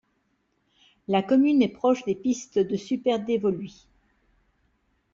La 1.07 1.21
commune 1.21 1.61
est 1.61 1.67
proche 1.67 2.03
des 2.05 2.15
pistes 2.15 2.57
de 2.57 2.75
Super 2.75 3.19
Dévoluy. 3.23 3.87